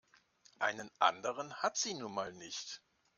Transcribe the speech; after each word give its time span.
Einen 0.57 0.89
anderen 0.97 1.53
hat 1.57 1.77
sie 1.77 1.93
nun 1.93 2.11
mal 2.11 2.33
nicht. 2.33 2.81